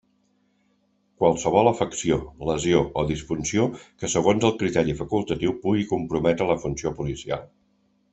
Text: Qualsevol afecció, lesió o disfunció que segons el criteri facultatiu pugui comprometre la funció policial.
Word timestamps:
Qualsevol 1.23 1.67
afecció, 1.71 2.15
lesió 2.47 2.79
o 3.01 3.03
disfunció 3.11 3.65
que 3.83 4.09
segons 4.15 4.47
el 4.49 4.55
criteri 4.63 4.97
facultatiu 5.03 5.55
pugui 5.67 5.85
comprometre 5.93 6.49
la 6.55 6.61
funció 6.65 6.95
policial. 7.03 7.45